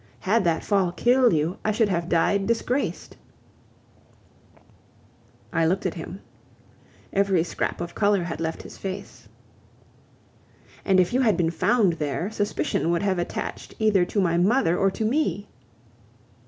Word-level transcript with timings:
Had 0.21 0.43
that 0.45 0.63
fall 0.63 0.91
killed 0.91 1.31
you, 1.31 1.59
I 1.63 1.71
should 1.71 1.89
have 1.89 2.09
died 2.09 2.47
disgraced..." 2.47 3.17
I 5.53 5.67
looked 5.67 5.85
at 5.85 5.93
him. 5.93 6.21
Every 7.13 7.43
scrap 7.43 7.79
of 7.79 7.93
color 7.93 8.23
had 8.23 8.41
left 8.41 8.63
his 8.63 8.79
face. 8.79 9.29
"And 10.83 10.99
if 10.99 11.13
you 11.13 11.21
had 11.21 11.37
been 11.37 11.51
found 11.51 11.93
there, 11.93 12.31
suspicion 12.31 12.89
would 12.89 13.03
have 13.03 13.19
attached 13.19 13.75
either 13.77 14.03
to 14.05 14.19
my 14.19 14.37
mother 14.39 14.75
or 14.75 14.89
to 14.89 15.05
me..." 15.05 15.47